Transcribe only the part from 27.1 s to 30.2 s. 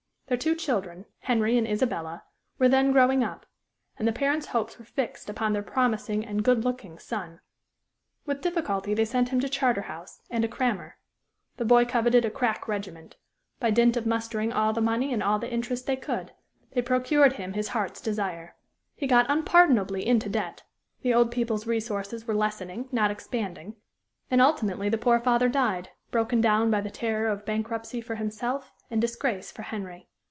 of bankruptcy for himself and disgrace for Henry.